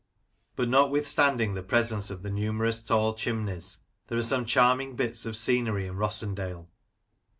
But 0.55 0.67
notwithstanding 0.67 1.53
the 1.53 1.61
presence 1.61 2.09
of 2.09 2.23
the 2.23 2.31
numerous 2.31 2.81
tall 2.81 3.13
chimneys, 3.13 3.81
there 4.07 4.17
are 4.17 4.23
some 4.23 4.45
charming 4.45 4.95
bits 4.95 5.27
of 5.27 5.37
scenery 5.37 5.85
in 5.85 5.95
Rossendale. 5.95 6.65